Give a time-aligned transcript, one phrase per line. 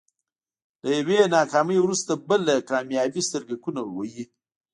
[0.83, 4.25] له يوې ناکامي وروسته بله کاميابي سترګکونه وهي.